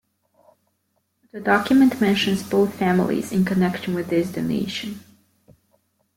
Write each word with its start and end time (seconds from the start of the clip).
The 1.31 1.39
document 1.39 2.01
mentions 2.01 2.41
both 2.41 2.73
families 2.73 3.31
in 3.31 3.45
connection 3.45 3.93
with 3.93 4.07
this 4.07 4.31
donation. 4.31 4.99